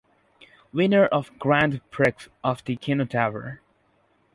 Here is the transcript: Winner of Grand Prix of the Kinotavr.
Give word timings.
Winner 0.73 1.05
of 1.05 1.37
Grand 1.37 1.79
Prix 1.91 2.25
of 2.43 2.63
the 2.63 2.75
Kinotavr. 2.75 3.59